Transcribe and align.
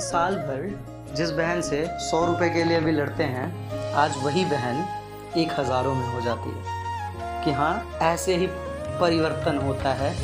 कि 0.00 0.06
साल 0.06 0.34
भर 0.34 1.14
जिस 1.16 1.30
बहन 1.30 1.60
से 1.60 1.86
सौ 2.00 2.24
रुपए 2.26 2.48
के 2.50 2.64
लिए 2.64 2.80
भी 2.80 2.92
लड़ते 2.92 3.22
हैं, 3.22 3.92
आज 3.94 4.14
वही 4.16 4.44
बहन 4.44 4.76
एक 5.36 5.48
हज़ारों 5.58 5.94
में 5.94 6.14
हो 6.14 6.20
जाती 6.20 6.50
है। 6.50 7.44
कि 7.44 7.52
हाँ 7.52 7.98
ऐसे 8.02 8.36
ही 8.36 8.46
परिवर्तन 9.00 9.58
होता 9.58 9.92
है, 9.92 10.14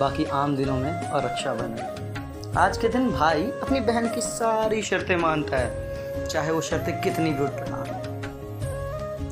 बाकी 0.00 0.24
आम 0.24 0.56
दिनों 0.56 0.76
में 0.76 1.10
और 1.10 1.24
रक्षाबंधन 1.24 1.70
में। 1.70 2.54
आज 2.56 2.78
के 2.78 2.88
दिन 2.88 3.10
भाई 3.12 3.42
अपनी 3.42 3.80
बहन 3.80 4.08
की 4.08 4.20
सारी 4.20 4.82
शर्तें 4.82 5.16
मानता 5.16 5.56
है, 5.56 6.26
चाहे 6.26 6.50
वो 6.50 6.60
शर्तें 6.60 7.00
कितनी 7.00 7.30
भी 7.30 7.44
उठा 7.44 7.64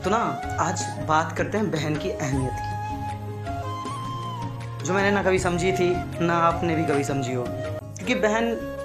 तो 0.04 0.10
ना, 0.10 0.40
आज 0.60 1.04
बात 1.08 1.36
करते 1.38 1.58
हैं 1.58 1.70
बहन 1.70 1.96
की 1.96 2.10
अहमियत 2.10 2.52
की। 2.52 2.74
जो 4.84 4.92
मैंने 4.94 5.10
ना 5.10 5.22
कभी 5.22 5.38
समझी 5.38 5.72
थी, 5.72 5.90
ना 6.26 6.34
आपने 6.34 6.76
भी 6.76 6.84
कभी 6.84 7.04
समझी 7.04 7.34
होगी। 7.34 7.78
क्योंकि 7.96 8.14
बहन 8.14 8.76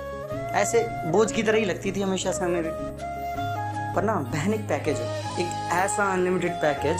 ऐसे 0.55 0.87
बोझ 0.89 1.31
की 1.31 1.43
तरह 1.43 1.57
ही 1.57 1.65
लगती 1.65 1.91
थी 1.91 2.01
हमेशा 2.01 2.31
से 2.31 2.45
हमें 2.45 2.63
पर 3.95 4.03
ना, 4.03 4.13
बहन 4.13 4.53
एक 4.53 4.69
पैकेज 4.69 4.97
है। 4.97 5.39
एक 5.39 5.73
ऐसा 5.73 6.13
अनलिमिटेड 6.13 6.51
पैकेज 6.51 6.97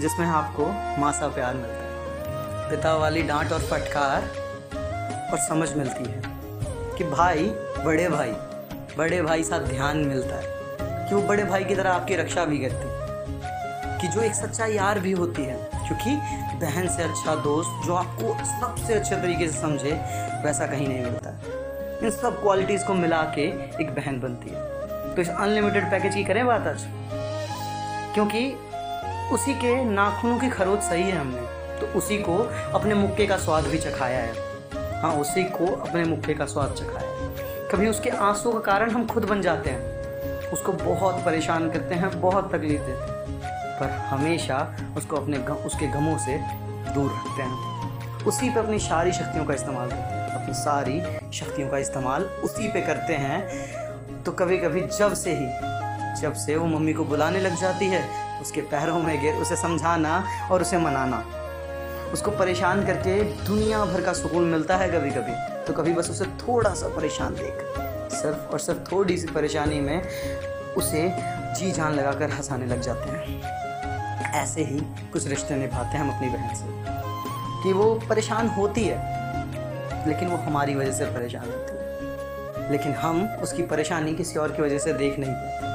जिसमें 0.00 0.26
आपको 0.26 0.66
माँ 1.00 1.12
सा 1.12 1.28
प्यार 1.28 1.54
मिलता 1.54 1.72
है। 1.72 1.90
पिता 2.70 2.96
वाली 2.96 3.22
डांट 3.22 3.52
और 3.52 3.60
फटकार 3.60 4.22
और 5.32 5.38
समझ 5.38 5.72
मिलती 5.72 6.10
है 6.10 6.22
कि 6.98 7.04
भाई, 7.04 7.44
बड़े 7.84 8.08
भाई 8.08 8.32
बड़े 8.98 9.22
भाई 9.22 9.44
साथ 9.44 9.60
ध्यान 9.60 9.96
मिलता 9.96 10.36
है। 10.36 10.60
कि 11.08 11.14
वो 11.14 11.22
बड़े 11.22 11.44
भाई 11.44 11.64
की 11.64 11.74
तरह 11.74 11.90
आपकी 11.90 12.16
रक्षा 12.16 12.44
भी 12.44 12.58
करती 12.58 12.88
है? 12.88 13.00
कि 14.00 14.08
जो 14.08 14.20
एक 14.20 14.34
सच्चा 14.34 14.66
यार 14.66 14.98
भी 14.98 15.12
होती 15.12 15.44
है, 15.44 15.70
क्योंकि 15.74 16.16
बहन 16.56 16.88
से 16.88 17.02
अच्छा 17.02 17.34
दोस्त 17.34 17.86
जो 17.86 17.94
आपको 17.94 18.44
सबसे 18.44 18.94
अच्छे 18.94 19.16
तरीके 19.16 19.48
से 19.48 19.60
समझे, 19.60 19.92
वैसा 20.44 20.66
कहीं 20.66 20.88
नहीं 20.88 21.02
मिलता। 21.02 21.59
इन 22.02 22.10
सब 22.10 22.42
क्वालिटीज़ 22.42 22.84
को 22.84 22.94
मिला 22.94 23.22
के 23.22 23.42
एक 23.82 23.90
बहन 23.90 24.20
बनती 24.20 24.50
है। 24.50 24.70
तो 25.14 25.22
इस 25.22 25.28
अनलिमिटेड 25.28 25.90
पैकेज 25.90 26.14
की 26.14 26.24
करें 26.24 26.46
बात 26.46 26.66
आज? 26.66 26.88
क्योंकि 28.14 28.56
उसी 29.32 29.54
के 29.54 29.84
नाखूनों 29.84 30.38
की 30.38 30.48
खरोच 30.48 30.80
सही 30.80 31.02
है 31.02 31.18
हमने। 31.18 31.60
तो 31.80 31.98
उसी 31.98 32.18
को 32.18 32.36
अपने 32.74 32.94
मुक्के 32.94 33.26
का 33.26 33.36
स्वाद 33.36 33.64
भी 33.64 33.78
चखाया 33.78 34.18
है। 34.18 34.32
हाँ 35.02 35.12
उसी 35.12 35.44
को 35.44 35.76
अपने 35.76 36.04
मुक्के 36.04 36.34
का 36.34 36.46
स्वाद 36.46 36.72
चखाया 36.72 37.10
है। 37.10 37.34
कभी 37.68 37.88
उसके 37.88 38.10
आँसू 38.10 38.52
का 38.52 38.58
कारण 38.58 38.90
हम 38.90 39.06
खुद 39.06 39.24
बन 39.24 39.42
जाते 39.42 39.70
हैं। 39.70 40.00
उसको 40.52 40.72
बहुत 40.72 41.24
परेशान 41.24 41.70
करते 41.70 41.94
हैं 41.94 42.20
बहुत 42.20 42.54
तकलीफ़ 42.54 42.82
देते 42.82 42.92
हैं। 42.92 43.20
पर 43.80 43.90
हमेशा 43.90 44.76
उसको 44.96 45.16
अपने 45.16 45.38
गम, 45.38 45.54
उसके 45.54 45.86
गमों 45.86 46.18
से 46.18 46.38
दूर 46.94 47.10
रखते 47.10 47.42
हैं। 47.42 47.80
उसी 48.24 48.50
पर 48.50 48.58
अपनी 48.58 48.78
सारी 48.78 49.12
शक्तियों 49.12 49.44
का 49.44 49.54
इस्तेमाल 49.54 49.88
करते 49.88 50.02
हैं। 50.02 50.19
अपनी 50.50 50.62
सारी 50.62 51.30
शक्तियों 51.32 51.68
का 51.70 51.78
इस्तेमाल 51.78 52.22
उसी 52.44 52.68
पे 52.68 52.80
करते 52.80 53.14
हैं। 53.14 54.22
तो 54.24 54.32
कभी 54.32 54.56
कभी 54.58 54.80
जब 54.88 55.14
से 55.14 55.34
ही, 55.34 55.46
जब 56.20 56.32
से 56.36 56.56
वो 56.56 56.66
मम्मी 56.66 56.92
को 56.92 57.04
बुलाने 57.04 57.40
लग 57.40 57.54
जाती 57.60 57.86
है, 57.86 58.02
उसके 58.40 58.60
पैरों 58.70 58.98
में 58.98 59.20
गिर, 59.22 59.34
उसे 59.34 59.56
समझाना 59.56 60.24
और 60.50 60.62
उसे 60.62 60.78
मनाना, 60.78 61.22
उसको 62.12 62.30
परेशान 62.30 62.84
करके 62.86 63.22
दुनिया 63.44 63.84
भर 63.84 64.00
का 64.00 64.12
सुकून 64.12 64.44
मिलता 64.46 64.76
है 64.76 64.88
कभी 64.90 65.10
कभी 65.10 65.34
तो 65.66 65.72
कभी 65.72 65.92
बस 65.92 66.10
उसे 66.10 66.24
थोड़ा 66.38 66.74
सा 66.74 66.88
परेशान 66.88 67.34
देख, 67.34 67.62
सिर्फ़ 68.12 68.52
और 68.52 68.58
सिर्फ़ 68.58 68.80
थोड़ी 68.92 69.18
सी 69.18 69.26
परेशानी 69.28 69.80
में 69.80 70.02
उसे 70.76 71.08
जी 71.56 71.70
जान 71.72 71.94
लगाकर 71.94 72.30
हंसाने 72.30 72.66
लग 72.66 72.80
जाते 72.80 73.10
हैं। 73.10 74.32
ऐसे 74.42 74.64
ही 74.64 74.80
कुछ 75.12 75.26
रिश्ते 75.28 75.56
निभाते 75.56 75.96
हैं 75.96 76.04
हम 76.04 76.16
अपनी 76.16 76.28
बहन 76.28 76.54
से, 76.54 77.62
कि 77.62 77.72
वो 77.72 77.94
परेशान 78.08 78.48
होती 78.48 78.84
है। 78.84 79.18
लेकिन 80.08 80.28
वो 80.28 80.36
हमारी 80.36 80.74
वजह 80.74 80.92
से 80.92 81.04
परेशान 81.04 81.44
होती 81.44 81.78
लेकिन 82.70 82.92
हम 82.92 83.22
उसकी 83.42 83.62
परेशानी 83.62 84.14
किसी 84.14 84.38
और 84.38 84.52
की 84.52 84.62
वजह 84.62 84.78
से 84.78 84.92
देख 84.92 85.18
नहीं 85.18 85.32
पाते। 85.34 85.68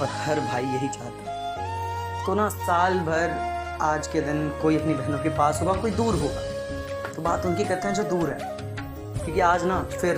और 0.00 0.08
हर 0.10 0.40
भाई 0.40 0.64
यही 0.64 0.88
चाहता 0.88 2.24
तो 2.26 2.34
ना 2.34 2.48
साल 2.48 2.98
भर 2.98 3.30
आज 3.82 4.06
के 4.06 4.20
दिन 4.20 4.48
कोई 4.62 4.78
अपनी 4.78 4.94
बहनों 4.94 5.18
के 5.18 5.28
पास 5.28 5.60
होगा, 5.60 5.72
कोई 5.72 5.90
दूर 5.90 6.14
होगा। 6.14 7.10
तो 7.16 7.22
बात 7.22 7.46
उनकी 7.46 7.64
करते 7.64 7.88
हैं 7.88 7.94
जो 7.94 8.02
दूर 8.02 8.30
है। 8.30 8.38
क्योंकि 9.24 9.40
आज 9.40 9.64
ना 9.64 9.82
फिर 9.82 10.16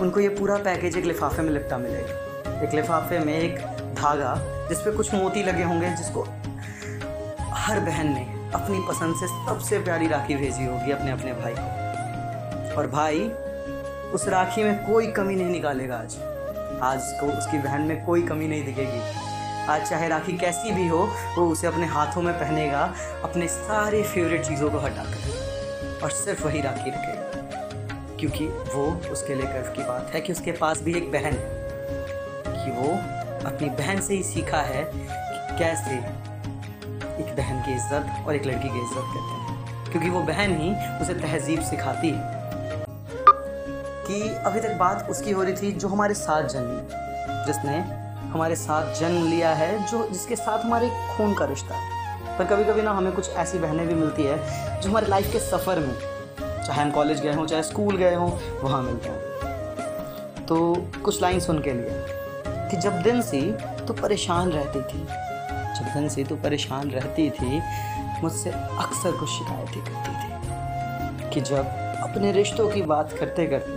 उनको 0.00 0.20
ये 0.20 0.28
पूरा 0.28 0.56
पैकेज 0.56 0.96
एक 0.96 1.04
लिफाफे 1.04 1.42
में 1.42 1.50
लिपटा 1.50 1.78
मिलेगा। 1.78 2.60
एक 2.62 2.74
लिफाफे 2.74 3.18
में 3.18 3.34
एक 3.34 3.58
धागा 3.94 4.34
जिस 4.68 4.78
पे 4.78 4.90
कुछ 4.90 5.14
मोती 5.14 5.42
लगे 5.42 5.62
होंगे 5.62 5.90
जिसको 5.90 6.22
हर 7.54 7.80
बहन 7.80 8.14
ने 8.14 8.35
अपनी 8.54 8.78
पसंद 8.88 9.16
से 9.16 9.26
सबसे 9.26 9.78
प्यारी 9.78 10.08
राखी 10.08 10.34
भेजी 10.34 10.66
होगी 10.66 10.90
अपने 10.90 11.10
अपने 11.10 11.32
भाई 11.32 11.54
को। 11.58 11.86
और 12.76 12.86
भाई, 12.86 13.20
उस 14.10 14.28
राखी 14.28 14.64
में 14.64 14.86
कोई 14.86 15.06
कमी 15.06 15.34
नहीं 15.34 15.46
निकालेगा 15.46 15.96
आज। 15.96 16.16
आज 16.82 17.00
को 17.04 17.38
उसकी 17.38 17.58
बहन 17.58 17.80
में 17.80 18.04
कोई 18.04 18.22
कमी 18.22 18.48
नहीं 18.48 18.64
दिखेगी। 18.64 19.00
आज 19.66 19.90
चाहे 19.90 20.08
राखी 20.08 20.32
कैसी 20.32 20.70
भी 20.70 20.88
हो, 20.88 21.12
वो 21.38 21.48
उसे 21.48 21.66
अपने 21.66 21.86
हाथों 21.86 22.22
में 22.22 22.34
पहनेगा, 22.34 22.94
अपने 23.24 23.48
सारे 23.48 24.02
फेवरेट 24.02 24.44
चीज़ों 24.44 24.70
को 24.70 24.78
हटा 24.78 25.04
कर 25.04 26.00
और 26.02 26.10
सिर्फ़ 26.10 26.44
वही 26.44 26.62
राखी 26.62 26.90
रखेगा। 26.90 27.26
क्योंकि 28.20 28.46
वो 28.46 29.12
उसके 29.12 29.34
लिए 29.34 29.46
गर्व 29.46 29.72
की 29.76 29.84
बात 29.84 30.10
है 30.14 30.20
कि 30.20 30.32
उसके 30.32 30.52
पास 30.52 30.82
भी 30.82 30.94
एक 30.94 31.12
बहन 31.12 31.24
है। 31.24 31.66
कि 32.48 32.72
वो 32.72 32.88
अपनी 33.50 33.68
बहन 33.68 34.00
से 34.00 34.14
ही 34.14 34.22
सीखा 34.22 34.58
है 34.58 34.84
कि 34.94 35.58
कैसे 35.58 36.25
एक 37.20 37.34
बहन 37.36 37.62
की 37.62 37.74
इज़्ज़त 37.74 38.24
और 38.26 38.34
एक 38.34 38.46
लड़की 38.46 38.68
की 38.68 38.78
इज़्ज़त 38.78 39.04
करते 39.14 39.34
हैं। 39.34 39.90
क्योंकि 39.90 40.08
वो 40.10 40.20
बहन 40.22 40.56
ही 40.56 40.70
उसे 41.02 41.14
तहजीब 41.14 41.60
सिखाती 41.60 42.10
है। 42.10 42.34
कि 44.06 44.20
अभी 44.46 44.60
तक 44.60 44.76
बात 44.78 45.06
उसकी 45.10 45.30
हो 45.30 45.42
रही 45.42 45.54
थी 45.54 45.72
जो 45.72 45.88
हमारे 45.88 46.14
साथ 46.14 46.48
जन्मी, 46.48 46.80
जिसने 47.46 47.78
हमारे 48.28 48.56
साथ 48.56 48.94
जन्म 48.94 49.26
लिया 49.28 49.54
है, 49.54 49.86
जो 49.86 50.08
जिसके 50.08 50.36
साथ 50.36 50.64
हमारे 50.64 50.88
खून 51.16 51.34
का 51.34 51.44
रिश्ता 51.44 51.74
है। 51.74 52.38
पर 52.38 52.44
कभी 52.44 52.64
कभी 52.64 52.82
ना 52.82 52.92
हमें 52.92 53.12
कुछ 53.12 53.30
ऐसी 53.30 53.58
बहनें 53.58 53.86
भी 53.88 53.94
मिलती 53.94 54.22
है, 54.22 54.36
जो 54.80 54.88
हमारे 54.88 55.06
लाइफ 55.06 55.32
के 55.32 55.38
सफ़र 55.38 55.78
में, 55.78 55.94
चाहे 56.40 56.82
हम 56.82 56.90
कॉलेज 56.90 57.20
गए 57.20 57.32
हों, 57.32 57.46
चाहे 57.46 57.62
स्कूल 57.62 57.96
गए 57.96 58.14
हों, 58.14 58.30
वहाँ 58.62 58.82
मिलते 58.82 59.08
हैं। 59.08 60.44
तो 60.46 60.56
कुछ 61.04 61.22
लाइन 61.22 61.40
सुन 61.40 61.58
के 61.58 61.72
लिए 61.72 62.04
कि 62.70 62.76
जब 62.76 63.02
दिन 63.02 63.22
सी 63.22 63.40
तो 63.86 63.94
परेशान 63.94 64.50
रहती 64.50 64.80
थी। 64.80 65.06
जब 65.78 65.92
दिन 65.94 66.08
सी 66.08 66.24
तो 66.24 66.36
परेशान 66.36 66.90
रहती 66.90 67.30
थी, 67.30 67.60
मुझसे 68.22 68.50
अक्सर 68.50 69.18
कुछ 69.18 69.28
शिकायतें 69.28 69.82
करती 69.84 70.12
थी 70.12 71.30
कि 71.30 71.40
जब 71.40 71.66
अपने 72.02 72.32
रिश्तों 72.32 72.68
की 72.68 72.82
बात 72.82 73.12
करते 73.12 73.46
करते 73.46 73.72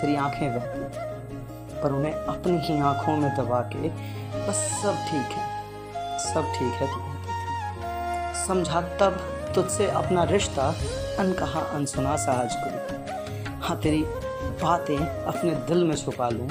तेरी 0.00 0.16
आँखें 0.16 0.54
बहती 0.54 0.78
थी, 0.78 1.80
पर 1.82 1.92
उन्हें 1.92 2.12
अपनी 2.12 2.58
ही 2.58 2.80
आँखों 2.80 3.16
में 3.16 3.30
दबा 3.36 3.60
के 3.72 3.88
बस 4.48 4.56
सब 4.82 4.94
ठीक 5.06 5.36
है, 5.36 5.46
सब 6.18 6.52
ठीक 6.52 6.72
है 6.72 6.86
तू 6.86 7.00
थी। 7.00 8.46
समझा 8.46 8.80
तब 8.80 9.20
तुझसे 9.54 9.86
अपना 9.90 10.24
रिश्ता 10.24 10.68
अनकहा 11.18 11.60
अनसुना 11.60 12.10
आज 12.10 12.56
कोई। 12.56 13.58
हाँ 13.62 13.76
तेरी 13.80 14.02
बातें 14.62 14.96
अपने 14.96 15.54
दिल 15.68 15.84
में 15.84 15.94
छुपा 15.96 16.28
लूँ 16.28 16.48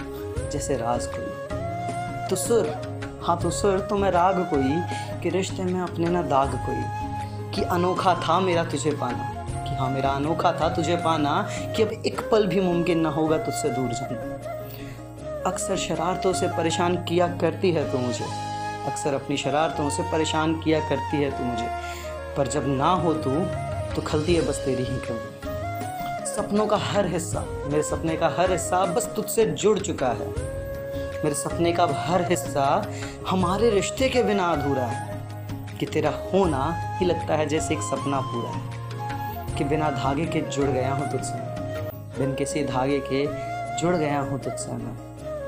जैसे 0.50 0.78
राज 0.78 1.06
कोई। 1.06 2.28
तो 2.30 2.36
सुर 2.36 2.68
हाँ 3.24 3.38
तो 3.40 3.50
सर 3.50 3.80
तो 3.80 3.98
मैं 3.98 4.10
राग 4.12 4.38
कोई, 4.50 5.20
कि 5.22 5.30
रिश्ते 5.30 5.64
में 5.64 5.80
अपने 5.82 6.10
ना 6.10 6.22
दाग 6.22 6.54
कोई, 6.66 6.84
कि 7.54 7.62
अनोखा 7.62 8.14
था 8.16 8.40
मेरा 8.40 8.64
तुझे 8.64 8.92
पाना, 8.92 9.46
कि 9.64 9.76
हाँ 9.76 9.90
मेरा 9.90 10.10
अनोखा 10.10 10.52
था 10.52 10.70
तुझे 10.70 10.96
पाना, 10.96 11.42
कि 11.76 11.84
अब 11.84 11.92
एक 12.06 12.22
पल 12.32 12.48
भी 12.48 12.62
मुमकिन 12.62 13.00
ना 13.00 13.10
होगा 13.10 13.38
तुझसे 13.38 13.70
दूर 13.70 13.90
जाना। 13.90 15.42
अक्सर 15.46 15.78
शरारतों 15.78 16.34
से 16.34 16.48
परेशान 16.48 16.96
किया 17.04 17.28
करती 17.38 17.72
है 17.72 17.92
तू 17.92 17.98
मुझे, 17.98 18.26
अक्सर 18.88 19.14
अपनी 19.14 19.38
शरारतों 19.38 19.90
से 19.90 20.04
परेशान 20.04 20.60
किया 20.62 20.80
करती 20.90 21.18
है 21.18 21.30
तू 21.38 21.44
मुझे, 21.44 21.68
पर 22.38 22.48
जब 22.48 22.68
ना 22.68 22.92
हो 22.94 23.14
तू 23.14 23.32
तो 23.96 24.02
खलती 24.02 24.36
है 24.36 24.48
बस 24.48 24.62
तेरी 24.66 24.84
ही 24.84 24.98
कमी 25.00 25.30
सपनों 26.26 26.66
का 26.68 26.78
हर 26.78 27.06
हिस्सा, 27.06 27.46
मेरे 27.66 27.84
सपने 27.84 28.16
का 28.16 28.28
हर 28.38 28.52
हिस्सा 28.52 28.86
बस 28.86 29.12
तुझसे 29.16 29.46
जुड़ 29.46 29.78
चुका 29.80 30.08
है। 30.08 30.51
मेरे 31.24 31.36
सपने 31.36 31.72
का 31.72 31.88
हर 31.92 32.30
हिस्सा 32.30 32.92
हमारे 33.30 33.70
रिश्ते 33.70 34.10
के 34.10 34.24
बिना 34.24 34.44
अधूरा 34.44 34.84
है। 34.84 35.22
कि 35.80 35.86
तेरा 35.86 36.10
होना 36.10 36.76
ही 36.98 37.06
लगता 37.06 37.36
है 37.36 37.46
जैसे 37.46 37.74
एक 37.74 37.82
सपना 37.82 38.22
पूरा 38.22 38.50
है। 38.50 39.56
कि 39.58 39.64
बिना 39.64 39.90
धागे 39.92 40.26
के 40.26 40.42
जुड़ 40.42 40.70
गया 40.70 40.94
हूँ 40.94 41.12
तुझसे 41.12 41.34
बिन 42.20 42.36
किसी 42.36 42.64
धागे 42.64 43.00
के 43.14 43.26
जुड़ 43.82 43.96
गया 43.96 44.20
हूँ 44.20 44.40
तुझसे 44.40 44.72
मैं। 44.72 44.98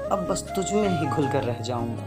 अब 0.10 0.28
बस 0.30 0.54
तुझ 0.56 0.72
में 0.74 1.00
ही 1.00 1.08
घुल 1.08 1.28
कर 1.28 1.44
रह 1.44 1.60
जाऊँगा। 1.60 2.04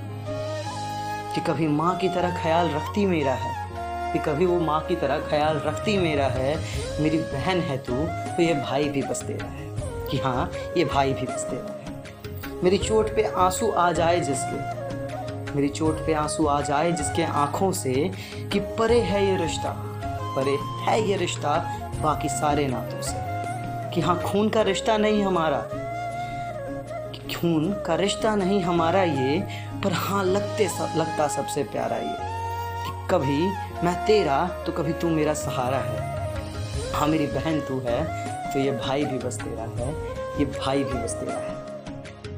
कि 1.34 1.40
कभी 1.40 1.68
माँ 1.68 1.96
की 1.96 2.08
तरह 2.08 2.42
ख्याल 2.42 2.70
रखती 2.70 3.06
मेरा 3.06 3.34
है। 3.34 3.66
कि 4.12 4.18
कभी 4.18 4.46
वो 4.46 4.60
माँ 4.60 4.80
की 4.80 4.96
तरह 4.96 5.18
ख्याल 5.18 5.56
रखती 5.56 5.98
मेरा 5.98 6.26
है। 6.26 6.56
मेरी 7.02 7.18
बहन 7.18 7.60
है 7.60 7.78
तू 7.78 7.94
तो 8.36 8.42
ये 8.42 8.54
भाई 8.54 8.88
भी 8.88 9.02
बस 9.02 9.22
तेरा 9.22 9.46
है। 9.46 9.66
कि 10.10 10.18
हाँ 10.18 10.50
ये 10.76 10.84
भाई 10.84 11.12
भी 11.12 11.26
बस 11.26 11.46
तेरा 11.50 11.80
है। 11.80 11.85
मेरी 12.62 12.78
चोट 12.78 13.14
पे 13.16 13.22
आँसू 13.36 13.70
आ 13.70 13.90
जाए 13.92 14.20
जिसके, 14.20 15.54
मेरी 15.54 15.68
चोट 15.68 16.04
पे 16.06 16.12
आँसू 16.14 16.46
आ 16.46 16.60
जाए 16.60 16.92
जिसके 16.92 17.22
आँखों 17.22 17.70
से 17.72 17.92
कि 18.52 18.60
परे 18.78 19.00
है 19.00 19.24
ये 19.26 19.36
रिश्ता, 19.36 19.72
परे 20.36 20.56
है 20.84 21.00
ये 21.08 21.16
रिश्ता 21.16 21.56
बाकी 22.02 22.28
सारे 22.28 22.66
नातों 22.68 23.02
से। 23.02 23.24
कि 23.94 24.00
हाँ 24.00 24.18
खून 24.22 24.48
का 24.48 24.62
रिश्ता 24.62 24.96
नहीं 24.96 25.22
हमारा 25.24 25.60
खून 27.36 27.72
का 27.86 27.94
रिश्ता 27.94 28.34
नहीं 28.34 28.60
हमारा 28.62 29.02
ये, 29.02 29.38
पर 29.84 29.92
हाँ 29.92 30.24
लगते 30.24 30.68
सब 30.68 30.92
लगता 30.96 31.26
सबसे 31.28 31.62
प्यारा 31.64 31.96
ये, 31.96 32.16
कि 32.84 33.06
कभी 33.10 33.38
मैं 33.84 33.94
तेरा 34.06 34.46
तो 34.66 34.72
कभी 34.72 34.92
तू 34.92 35.08
मेरा 35.10 35.34
सहारा 35.34 35.78
है। 35.78 36.92
हाँ 36.92 37.08
मेरी 37.08 37.26
बहन 37.26 37.60
तू 37.60 37.78
है 37.80 38.02
तो 38.52 38.60
ये 38.60 38.72
भाई 38.78 39.04
भी 39.04 39.18
बस 39.18 39.40
तेरा 39.40 39.68
है, 39.76 39.92
ये 40.38 40.44
भाई 40.58 40.84
भी 40.84 40.94
बस 40.94 41.14
तेरा 41.14 41.38
है। 41.38 41.55